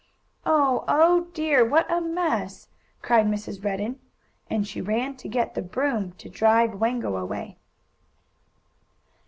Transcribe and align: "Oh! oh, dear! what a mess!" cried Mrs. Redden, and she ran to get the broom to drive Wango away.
"Oh! 0.47 0.83
oh, 0.87 1.27
dear! 1.35 1.63
what 1.63 1.85
a 1.93 2.01
mess!" 2.01 2.69
cried 3.03 3.27
Mrs. 3.27 3.63
Redden, 3.63 3.99
and 4.49 4.65
she 4.65 4.81
ran 4.81 5.15
to 5.17 5.27
get 5.27 5.53
the 5.53 5.61
broom 5.61 6.13
to 6.13 6.27
drive 6.27 6.81
Wango 6.81 7.17
away. 7.17 7.59